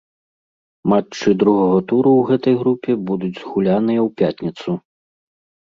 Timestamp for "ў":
2.23-2.31, 4.09-4.25